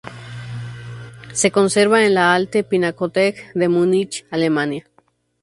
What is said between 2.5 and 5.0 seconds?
Pinakothek de Múnich, Alemania.